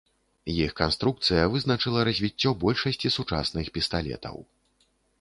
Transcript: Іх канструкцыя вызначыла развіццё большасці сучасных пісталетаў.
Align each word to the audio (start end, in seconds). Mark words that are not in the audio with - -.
Іх 0.53 0.71
канструкцыя 0.79 1.43
вызначыла 1.57 2.07
развіццё 2.09 2.57
большасці 2.65 3.15
сучасных 3.21 3.73
пісталетаў. 3.81 4.35